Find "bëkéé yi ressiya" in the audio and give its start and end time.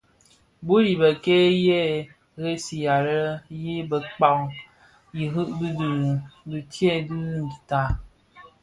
1.01-2.95